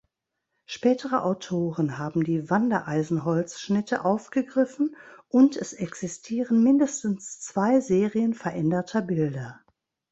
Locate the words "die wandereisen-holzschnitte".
2.23-4.03